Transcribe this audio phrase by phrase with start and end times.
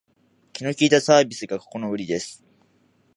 [0.53, 2.43] 気の利いたサービスがここのウリです